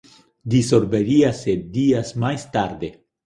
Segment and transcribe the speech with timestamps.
[0.53, 2.87] Disolveríase días máis tarde.